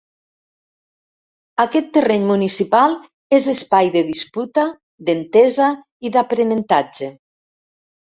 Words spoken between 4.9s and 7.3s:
d'entesa i d'aprenentatge.